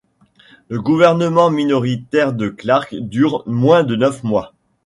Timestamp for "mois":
4.23-4.51